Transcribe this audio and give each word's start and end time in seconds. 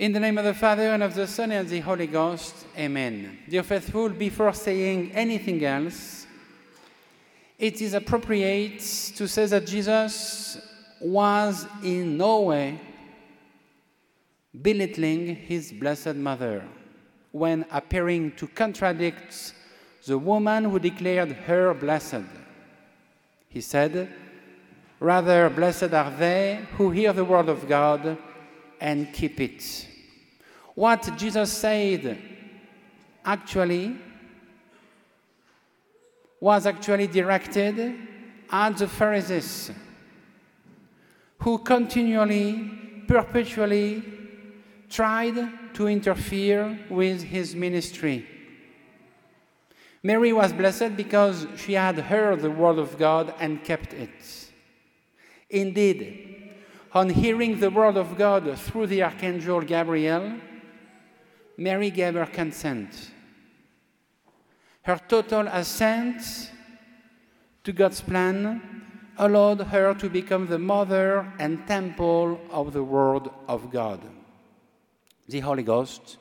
In 0.00 0.12
the 0.12 0.20
name 0.20 0.38
of 0.38 0.46
the 0.46 0.54
Father, 0.54 0.94
and 0.94 1.02
of 1.02 1.12
the 1.14 1.26
Son, 1.26 1.52
and 1.52 1.66
of 1.66 1.68
the 1.68 1.80
Holy 1.80 2.06
Ghost, 2.06 2.54
Amen. 2.74 3.38
Dear 3.46 3.62
faithful, 3.62 4.08
before 4.08 4.54
saying 4.54 5.12
anything 5.12 5.62
else, 5.62 6.26
it 7.58 7.82
is 7.82 7.92
appropriate 7.92 8.80
to 9.14 9.28
say 9.28 9.44
that 9.44 9.66
Jesus 9.66 10.56
was 11.02 11.66
in 11.82 12.16
no 12.16 12.40
way 12.40 12.80
belittling 14.62 15.36
his 15.36 15.70
blessed 15.70 16.16
mother 16.16 16.64
when 17.30 17.66
appearing 17.70 18.32
to 18.36 18.46
contradict 18.46 19.52
the 20.06 20.16
woman 20.16 20.64
who 20.64 20.78
declared 20.78 21.32
her 21.32 21.74
blessed. 21.74 22.24
He 23.50 23.60
said, 23.60 24.08
Rather, 24.98 25.50
blessed 25.50 25.92
are 25.92 26.10
they 26.10 26.66
who 26.78 26.90
hear 26.90 27.12
the 27.12 27.26
word 27.26 27.50
of 27.50 27.68
God 27.68 28.16
and 28.80 29.12
keep 29.12 29.38
it. 29.42 29.88
What 30.74 31.16
Jesus 31.16 31.52
said 31.52 32.18
actually 33.24 33.96
was 36.40 36.66
actually 36.66 37.06
directed 37.06 37.96
at 38.50 38.76
the 38.76 38.88
Pharisees 38.88 39.70
who 41.40 41.58
continually, 41.58 43.04
perpetually 43.06 44.02
tried 44.88 45.74
to 45.74 45.86
interfere 45.86 46.78
with 46.90 47.22
his 47.22 47.54
ministry. 47.54 48.26
Mary 50.02 50.32
was 50.32 50.52
blessed 50.52 50.96
because 50.96 51.46
she 51.56 51.74
had 51.74 51.98
heard 51.98 52.40
the 52.40 52.50
word 52.50 52.78
of 52.78 52.98
God 52.98 53.34
and 53.38 53.62
kept 53.62 53.92
it. 53.92 54.10
Indeed, 55.48 56.52
on 56.92 57.10
hearing 57.10 57.60
the 57.60 57.70
word 57.70 57.96
of 57.96 58.16
God 58.16 58.58
through 58.58 58.86
the 58.86 59.02
archangel 59.02 59.60
Gabriel, 59.60 60.38
Mary 61.56 61.90
gave 61.90 62.14
her 62.14 62.26
consent. 62.26 63.10
Her 64.82 64.98
total 65.08 65.46
assent 65.48 66.50
to 67.64 67.72
God's 67.72 68.00
plan 68.00 68.62
allowed 69.18 69.60
her 69.60 69.94
to 69.94 70.08
become 70.08 70.46
the 70.46 70.58
mother 70.58 71.30
and 71.38 71.66
temple 71.66 72.40
of 72.50 72.72
the 72.72 72.82
Word 72.82 73.28
of 73.46 73.70
God. 73.70 74.00
The 75.28 75.40
Holy 75.40 75.62
Ghost 75.62 76.16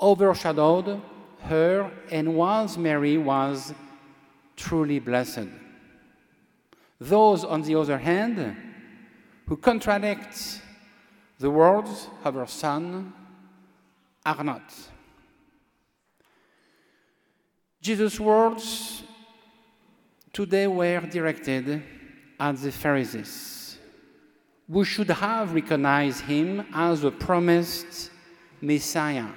overshadowed 0.00 1.00
her, 1.42 1.90
and 2.10 2.34
was 2.34 2.76
Mary 2.76 3.16
was 3.16 3.72
truly 4.56 4.98
blessed. 4.98 5.48
Those, 6.98 7.44
on 7.44 7.62
the 7.62 7.74
other 7.76 7.98
hand, 7.98 8.56
who 9.46 9.56
contradict 9.56 10.60
the 11.38 11.50
words 11.50 12.08
of 12.24 12.34
her 12.34 12.46
Son 12.46 13.12
are 14.24 14.42
not. 14.42 14.72
Jesus' 17.80 18.18
words 18.18 19.02
today 20.32 20.66
were 20.66 21.00
directed 21.00 21.82
at 22.40 22.56
the 22.56 22.72
Pharisees, 22.72 23.78
who 24.70 24.84
should 24.84 25.10
have 25.10 25.52
recognized 25.52 26.22
him 26.22 26.66
as 26.72 27.02
the 27.02 27.10
promised 27.10 28.10
Messiah. 28.60 29.28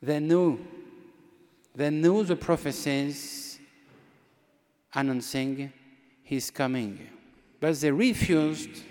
They 0.00 0.20
knew, 0.20 0.64
they 1.74 1.90
knew 1.90 2.22
the 2.22 2.36
prophecies 2.36 3.58
announcing 4.94 5.72
his 6.22 6.50
coming, 6.50 7.00
but 7.58 7.74
they 7.80 7.90
refused 7.90 8.82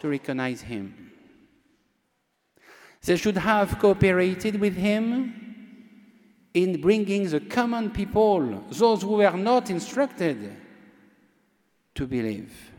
to 0.00 0.08
recognize 0.08 0.60
him. 0.60 1.11
They 3.04 3.16
should 3.16 3.36
have 3.36 3.78
cooperated 3.78 4.60
with 4.60 4.76
him 4.76 5.34
in 6.54 6.80
bringing 6.80 7.28
the 7.28 7.40
common 7.40 7.90
people, 7.90 8.64
those 8.70 9.02
who 9.02 9.16
were 9.16 9.36
not 9.36 9.70
instructed, 9.70 10.56
to 11.94 12.06
believe. 12.06 12.70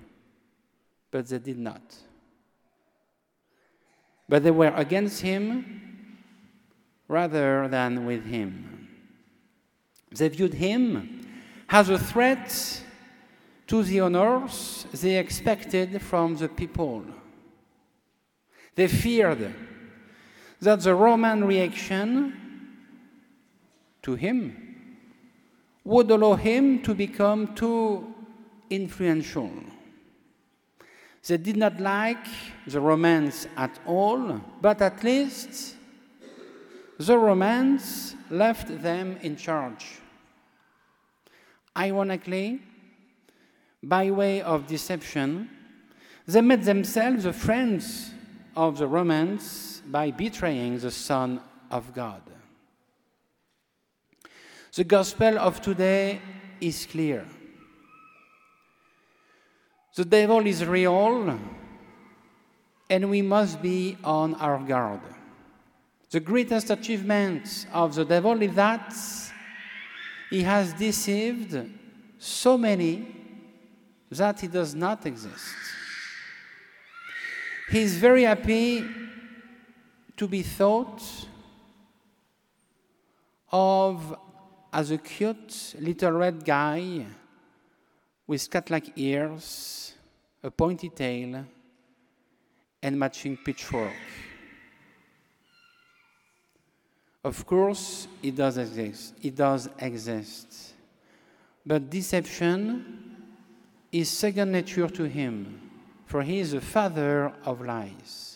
But 1.12 1.28
they 1.28 1.40
did 1.40 1.60
not. 1.60 1.82
But 4.30 4.44
they 4.44 4.52
were 4.52 4.74
against 4.76 5.22
him 5.22 6.18
rather 7.08 7.68
than 7.68 8.06
with 8.06 8.26
him. 8.26 8.88
They 10.10 10.30
viewed 10.30 10.54
him 10.54 11.28
as 11.70 11.90
a 11.90 12.00
threat 12.00 12.82
to 13.68 13.84
the 13.84 14.00
honors 14.00 14.86
they 14.94 15.18
expected 15.18 16.02
from 16.02 16.36
the 16.36 16.48
people. 16.48 17.04
They 18.76 18.88
feared 18.88 19.54
that 20.64 20.80
the 20.80 20.96
Roman 20.96 21.44
reaction 21.44 22.34
to 24.02 24.16
him 24.16 24.78
would 25.84 26.10
allow 26.10 26.36
him 26.36 26.82
to 26.84 26.96
become 26.96 27.54
too 27.54 28.14
influential. 28.70 29.52
They 31.28 31.38
did 31.38 31.58
not 31.58 31.80
like 31.82 32.26
the 32.66 32.80
Romans 32.80 33.48
at 33.58 33.78
all, 33.86 34.42
but 34.62 34.82
at 34.82 35.04
least 35.04 35.76
the 36.98 37.18
Romans 37.18 38.16
left 38.30 38.82
them 38.82 39.18
in 39.22 39.36
charge. 39.36 40.00
Ironically, 41.78 42.62
by 43.82 44.12
way 44.12 44.42
of 44.42 44.68
deception, 44.68 45.50
they 46.26 46.40
made 46.40 46.64
themselves 46.64 47.26
the 47.26 47.34
friends 47.34 48.12
of 48.56 48.78
the 48.78 48.88
Romans 48.88 49.73
by 49.94 50.10
betraying 50.10 50.80
the 50.80 50.90
Son 50.90 51.40
of 51.70 51.94
God. 51.94 52.24
The 54.74 54.84
gospel 54.84 55.38
of 55.38 55.62
today 55.62 56.20
is 56.60 56.88
clear. 56.88 57.24
The 59.96 60.04
devil 60.04 60.48
is 60.48 60.66
real, 60.66 61.38
and 62.90 63.08
we 63.08 63.22
must 63.22 63.62
be 63.62 63.96
on 64.04 64.34
our 64.34 64.58
guard. 64.58 65.02
The 66.10 66.20
greatest 66.20 66.72
achievement 66.72 67.68
of 67.72 67.94
the 67.94 68.04
devil 68.04 68.42
is 68.42 68.56
that 68.56 68.96
he 70.32 70.42
has 70.42 70.74
deceived 70.74 71.70
so 72.18 72.58
many 72.58 73.16
that 74.10 74.40
he 74.40 74.48
does 74.48 74.74
not 74.74 75.06
exist. 75.06 75.54
He 77.70 77.82
is 77.82 77.96
very 77.98 78.24
happy 78.24 79.03
to 80.18 80.28
be 80.28 80.42
thought 80.42 81.02
of 83.52 84.16
as 84.72 84.92
a 84.92 84.98
cute 84.98 85.76
little 85.80 86.12
red 86.12 86.44
guy 86.44 87.06
with 88.26 88.50
cat 88.50 88.70
like 88.70 88.92
ears, 88.96 89.94
a 90.42 90.50
pointy 90.50 90.90
tail, 90.90 91.46
and 92.82 93.00
matching 93.00 93.38
pitchfork. 93.38 93.94
Of 97.24 97.46
course, 97.46 98.08
it 98.22 98.36
does 98.36 98.58
exist. 98.58 99.14
It 99.22 99.36
does 99.36 99.70
exist. 99.80 100.74
But 101.66 101.90
deception 101.90 103.16
is 103.92 104.10
second 104.10 104.52
nature 104.52 104.90
to 104.90 105.04
him, 105.04 105.72
for 106.06 106.22
he 106.22 106.40
is 106.40 106.52
the 106.52 106.62
father 106.62 107.32
of 107.46 107.62
lies. 107.62 108.33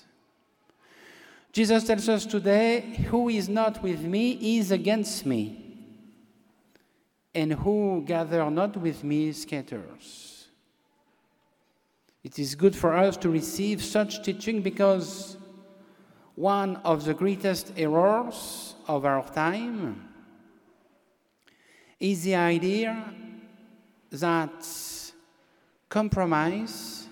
Jesus 1.57 1.85
tells 1.85 2.07
us 2.07 2.23
today, 2.23 2.81
Who 3.09 3.29
is 3.29 3.49
not 3.49 3.81
with 3.81 4.01
me 4.01 4.57
is 4.59 4.69
against 4.69 5.25
me, 5.25 5.75
and 7.33 7.51
who 7.51 8.03
gather 8.05 8.47
not 8.51 8.77
with 8.77 9.03
me 9.03 9.31
scatters. 9.31 10.49
It 12.23 12.37
is 12.37 12.53
good 12.53 12.75
for 12.75 12.93
us 12.93 13.17
to 13.17 13.29
receive 13.31 13.83
such 13.83 14.23
teaching 14.23 14.61
because 14.61 15.35
one 16.35 16.75
of 16.85 17.05
the 17.05 17.15
greatest 17.15 17.73
errors 17.75 18.75
of 18.87 19.03
our 19.03 19.27
time 19.27 20.07
is 21.99 22.21
the 22.21 22.35
idea 22.35 23.03
that 24.11 24.63
compromise 25.89 27.07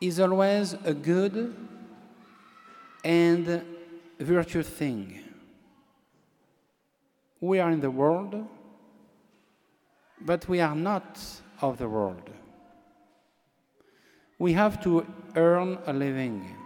is 0.00 0.18
always 0.18 0.72
a 0.82 0.94
good 0.94 1.69
and 3.04 3.62
virtuous 4.18 4.68
thing. 4.68 5.20
We 7.40 7.58
are 7.58 7.70
in 7.70 7.80
the 7.80 7.90
world, 7.90 8.46
but 10.20 10.48
we 10.48 10.60
are 10.60 10.74
not 10.74 11.18
of 11.62 11.78
the 11.78 11.88
world. 11.88 12.28
We 14.38 14.52
have 14.54 14.82
to 14.84 15.06
earn 15.36 15.78
a 15.86 15.92
living. 15.92 16.56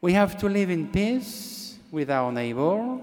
We 0.00 0.12
have 0.14 0.38
to 0.38 0.48
live 0.48 0.70
in 0.70 0.88
peace 0.88 1.78
with 1.90 2.10
our 2.10 2.32
neighbor. 2.32 3.00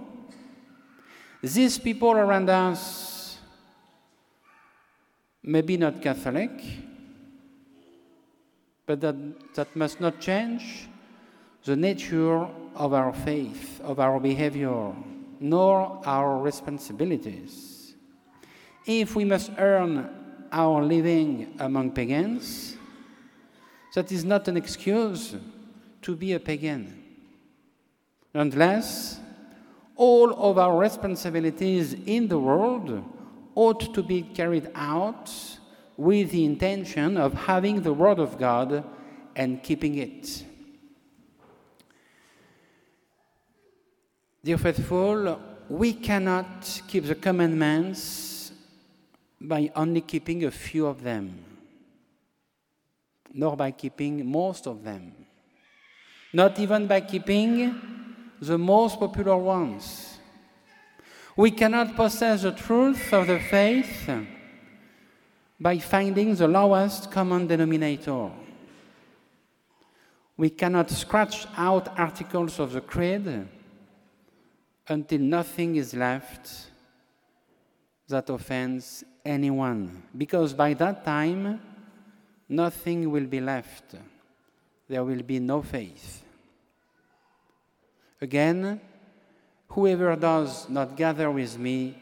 These 1.41 1.77
people 1.77 2.11
around 2.11 2.49
us 2.49 3.37
maybe 5.43 5.77
not 5.77 6.01
Catholic, 6.01 6.51
But 8.87 9.01
that, 9.01 9.15
that 9.55 9.75
must 9.75 9.99
not 9.99 10.19
change 10.21 10.87
the 11.63 11.75
nature 11.75 12.47
of 12.75 12.93
our 12.93 13.13
faith, 13.13 13.81
of 13.81 13.99
our 13.99 14.19
behavior, 14.19 14.93
nor 15.39 16.01
our 16.05 16.37
responsibilities. 16.37 17.95
If 18.85 19.15
we 19.15 19.25
must 19.25 19.51
earn 19.57 20.09
our 20.51 20.83
living 20.83 21.55
among 21.59 21.91
pagans, 21.91 22.77
that 23.95 24.11
is 24.11 24.23
not 24.23 24.47
an 24.47 24.57
excuse 24.57 25.35
to 26.03 26.15
be 26.15 26.33
a 26.33 26.39
pagan. 26.39 27.03
Unless 28.33 29.19
all 29.95 30.31
of 30.33 30.57
our 30.57 30.77
responsibilities 30.77 31.93
in 32.05 32.27
the 32.27 32.37
world 32.37 33.03
ought 33.55 33.93
to 33.95 34.03
be 34.03 34.21
carried 34.21 34.69
out 34.75 35.31
with 35.97 36.29
the 36.29 36.45
intention 36.45 37.17
of 37.17 37.33
having 37.33 37.81
the 37.81 37.91
Word 37.91 38.19
of 38.19 38.37
God 38.37 38.83
and 39.35 39.61
keeping 39.63 39.97
it. 39.97 40.45
Dear 44.43 44.57
faithful, 44.57 45.41
we 45.67 45.93
cannot 45.93 46.81
keep 46.87 47.05
the 47.05 47.15
commandments 47.15 48.51
by 49.41 49.71
only 49.75 50.01
keeping 50.01 50.45
a 50.45 50.51
few 50.51 50.85
of 50.85 51.01
them, 51.01 51.43
nor 53.33 53.57
by 53.57 53.71
keeping 53.71 54.25
most 54.25 54.67
of 54.67 54.83
them, 54.83 55.13
not 56.31 56.59
even 56.59 56.87
by 56.87 57.01
keeping 57.01 57.75
the 58.39 58.57
most 58.57 58.99
popular 58.99 59.37
ones. 59.37 60.19
We 61.35 61.51
cannot 61.51 61.95
possess 61.95 62.43
the 62.43 62.51
truth 62.51 63.11
of 63.13 63.27
the 63.27 63.39
faith 63.39 64.09
by 65.59 65.79
finding 65.79 66.35
the 66.35 66.47
lowest 66.47 67.11
common 67.11 67.47
denominator. 67.47 68.31
We 70.37 70.51
cannot 70.51 70.91
scratch 70.91 71.47
out 71.57 71.97
articles 71.97 72.59
of 72.59 72.73
the 72.73 72.81
creed 72.81 73.47
until 74.87 75.19
nothing 75.19 75.75
is 75.75 75.93
left 75.93 76.67
that 78.07 78.29
offends 78.29 79.03
anyone, 79.25 80.03
because 80.17 80.53
by 80.53 80.73
that 80.73 81.03
time, 81.03 81.59
nothing 82.47 83.11
will 83.11 83.25
be 83.25 83.41
left. 83.41 83.95
There 84.87 85.03
will 85.03 85.23
be 85.23 85.39
no 85.39 85.61
faith. 85.61 86.23
Again, 88.21 88.79
whoever 89.67 90.15
does 90.15 90.69
not 90.69 90.95
gather 90.95 91.29
with 91.29 91.59
me 91.59 91.97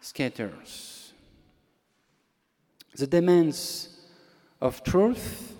scatters. 0.00 1.12
The 2.94 3.06
demands 3.06 3.88
of 4.60 4.84
truth 4.84 5.54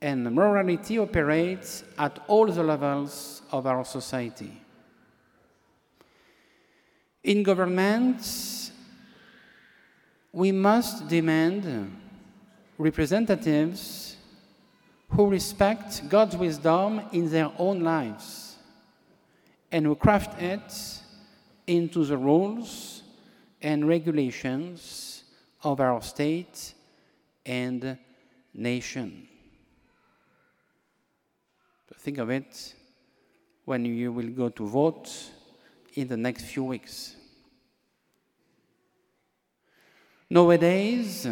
and 0.00 0.34
morality 0.34 0.98
operate 0.98 1.84
at 1.98 2.18
all 2.26 2.46
the 2.46 2.62
levels 2.62 3.42
of 3.52 3.66
our 3.66 3.84
society. 3.84 4.63
In 7.24 7.42
governments, 7.42 8.70
we 10.30 10.52
must 10.52 11.08
demand 11.08 11.90
representatives 12.76 14.16
who 15.08 15.30
respect 15.30 16.06
God's 16.10 16.36
wisdom 16.36 17.00
in 17.12 17.30
their 17.30 17.50
own 17.58 17.80
lives 17.80 18.56
and 19.72 19.86
who 19.86 19.94
craft 19.94 20.40
it 20.42 21.00
into 21.66 22.04
the 22.04 22.18
rules 22.18 23.02
and 23.62 23.88
regulations 23.88 25.24
of 25.62 25.80
our 25.80 26.02
state 26.02 26.74
and 27.46 27.96
nation. 28.52 29.26
Think 32.00 32.18
of 32.18 32.28
it 32.28 32.74
when 33.64 33.86
you 33.86 34.12
will 34.12 34.28
go 34.28 34.50
to 34.50 34.66
vote 34.66 35.10
in 35.94 36.08
the 36.08 36.16
next 36.16 36.44
few 36.44 36.64
weeks. 36.64 37.16
Nowadays, 40.28 41.28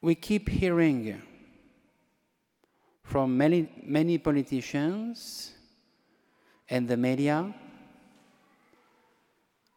we 0.00 0.14
keep 0.14 0.48
hearing 0.48 1.20
from 3.02 3.36
many, 3.36 3.68
many 3.82 4.18
politicians 4.18 5.52
and 6.68 6.86
the 6.86 6.96
media 6.96 7.52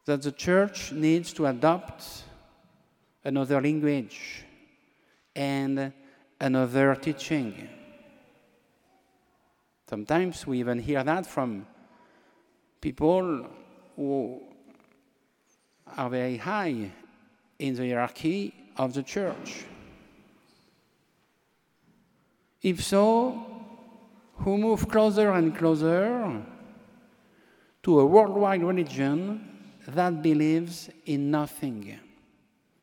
that 0.05 0.21
the 0.21 0.31
church 0.31 0.91
needs 0.91 1.33
to 1.33 1.47
adopt 1.47 2.23
another 3.23 3.59
language 3.59 4.43
and 5.35 5.91
another 6.39 6.93
teaching. 6.95 7.67
Sometimes 9.89 10.45
we 10.45 10.59
even 10.59 10.77
hear 10.77 11.03
that 11.03 11.25
from 11.25 11.65
people 12.83 13.47
who 13.95 14.41
are 15.95 16.09
very 16.09 16.35
high 16.35 16.91
in 17.57 17.75
the 17.75 17.87
hierarchy 17.87 18.53
of 18.75 18.93
the 18.93 19.01
church. 19.01 19.63
If 22.61 22.83
so, 22.83 23.01
who 24.39 24.57
move 24.57 24.89
closer 24.89 25.31
and 25.31 25.55
closer 25.55 26.41
to 27.83 27.99
a 28.01 28.05
worldwide 28.05 28.63
religion 28.63 29.17
that 29.87 30.21
believes 30.21 30.89
in 31.05 31.31
nothing. 31.31 31.97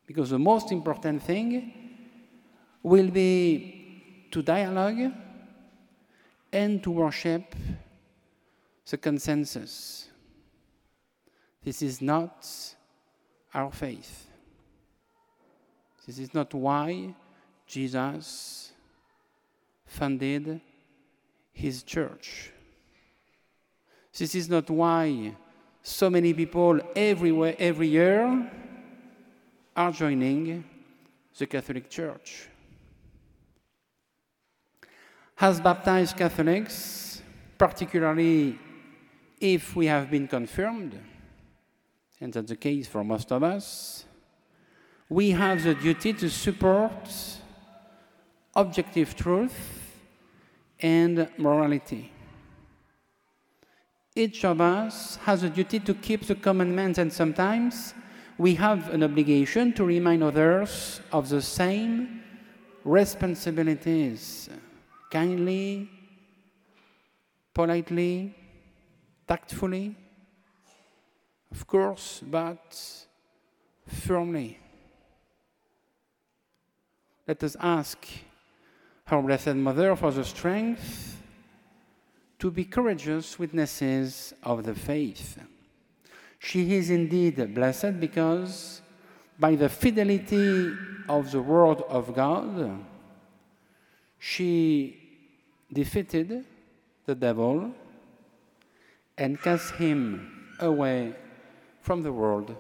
Because 0.07 0.31
the 0.31 0.39
most 0.39 0.73
important 0.73 1.23
thing 1.23 1.73
will 2.83 3.11
be 3.11 4.27
to 4.31 4.41
dialogue 4.41 5.13
and 6.53 6.83
to 6.83 6.91
worship 6.91 7.55
the 8.91 8.99
consensus. 8.99 10.09
This 11.63 11.81
is 11.81 12.03
not 12.03 12.47
our 13.55 13.71
faith. 13.71 14.27
This 16.07 16.19
is 16.19 16.35
not 16.35 16.53
why 16.53 17.15
Jesus 17.67 18.73
funded 19.87 20.61
his 21.53 21.85
church. 21.85 22.51
This 24.17 24.35
is 24.35 24.49
not 24.49 24.69
why 24.69 25.37
so 25.83 26.11
many 26.11 26.35
people 26.35 26.81
everywhere, 26.97 27.55
every 27.59 27.89
year 27.89 28.51
are 29.77 29.93
joining 29.93 30.65
the 31.39 31.47
Catholic 31.47 31.89
Church. 31.89 32.49
As 35.39 35.61
baptized 35.61 36.17
Catholics, 36.17 37.23
particularly 37.57 38.59
if 39.41 39.75
we 39.75 39.87
have 39.87 40.11
been 40.11 40.29
confirmed, 40.29 40.99
and 42.21 42.33
that's 42.33 42.51
the 42.51 42.57
case 42.57 42.87
for 42.87 43.03
most 43.03 43.33
of 43.33 43.43
us, 43.43 44.05
we 45.09 45.31
have 45.31 45.65
the 45.65 45.75
duty 45.75 46.13
to 46.13 46.29
support 46.29 47.09
objective 48.55 49.17
truth 49.17 49.97
and 50.79 51.29
morality. 51.39 52.13
Each 54.15 54.45
of 54.45 54.61
us 54.61 55.17
has 55.17 55.43
a 55.43 55.49
duty 55.49 55.81
to 55.81 55.95
keep 55.95 56.27
the 56.27 56.35
commandments, 56.35 56.99
and 56.99 57.13
sometimes 57.13 57.95
we 58.37 58.55
have 58.57 58.93
an 58.93 59.03
obligation 59.03 59.73
to 59.73 59.85
remind 59.85 60.23
others 60.23 61.01
of 61.13 61.29
the 61.29 61.41
same 61.41 62.23
responsibilities 62.85 64.49
kindly, 65.11 65.89
politely, 67.53 68.35
tactfully, 69.31 69.95
of 71.53 71.65
course, 71.65 72.21
but 72.27 72.67
firmly. 73.87 74.59
Let 77.29 77.45
us 77.45 77.57
ask 77.61 77.99
our 79.07 79.23
Blessed 79.23 79.55
Mother 79.55 79.95
for 79.95 80.11
the 80.11 80.25
strength 80.25 81.23
to 82.41 82.51
be 82.51 82.65
courageous 82.65 83.39
witnesses 83.39 84.35
of 84.43 84.65
the 84.65 84.75
faith. 84.75 85.39
She 86.41 86.75
is 86.75 86.91
indeed 86.91 87.55
blessed 87.55 88.01
because 88.01 88.83
by 89.39 89.55
the 89.55 89.69
fidelity 89.69 90.73
of 91.09 91.31
the 91.31 91.41
Word 91.41 91.83
of 91.83 92.13
God, 92.17 92.85
she 94.19 94.99
defeated 95.73 96.45
the 97.07 97.15
devil 97.15 97.73
and 99.21 99.41
cast 99.41 99.75
him 99.75 100.57
away 100.61 101.15
from 101.83 102.03
the 102.03 102.13
world. 102.13 102.57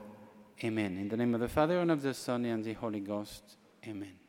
Amen. 0.63 0.99
In 0.99 1.09
the 1.09 1.17
name 1.17 1.35
of 1.35 1.41
the 1.41 1.49
Father, 1.49 1.81
and 1.81 1.91
of 1.91 2.03
the 2.03 2.13
Son, 2.13 2.45
and 2.45 2.63
the 2.63 2.75
Holy 2.75 3.01
Ghost. 3.01 3.57
Amen. 3.87 4.20